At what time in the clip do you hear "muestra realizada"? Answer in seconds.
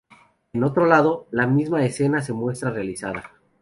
2.33-3.33